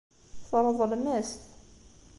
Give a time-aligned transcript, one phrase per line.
[0.49, 1.31] Tṛeḍlem-as-t.